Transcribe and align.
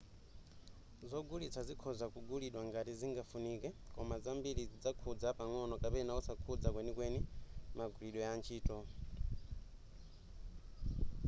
zogulitsa 1.09 1.61
zikhoza 1.67 2.05
kugulidwa 2.13 2.61
ngati 2.67 2.91
zingafunike 2.99 3.69
koma 3.93 4.15
zambiri 4.23 4.61
zidzakhudza 4.71 5.29
pang'ono 5.39 5.73
kapena 5.83 6.11
osakhudza 6.19 6.69
kwenikweni 6.71 7.19
magwiridwe 7.77 8.23
a 8.31 8.33
ntchito 8.37 8.77